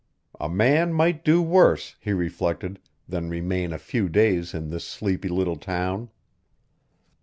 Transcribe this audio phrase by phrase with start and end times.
[0.39, 5.29] A man might do worse, he reflected, than remain a few days in this sleepy
[5.29, 6.09] little town.